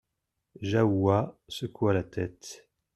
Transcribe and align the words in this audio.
Jahoua 0.69 1.19
secoua 1.47 1.93
la 1.93 2.03
tête. 2.03 2.67